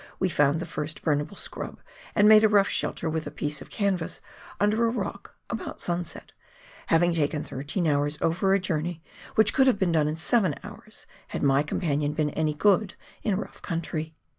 [0.17, 1.79] we found the first burnable scrub,
[2.15, 4.19] and made a rough shelter with a piece of canvas
[4.59, 6.31] under a rock, about sunset,
[6.87, 9.03] having taken thirteen hours over a journey
[9.35, 13.35] which could have been done in seven hours had my companion been any good in
[13.37, 14.15] rough country.